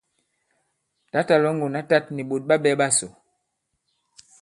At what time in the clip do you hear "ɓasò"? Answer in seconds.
2.79-3.07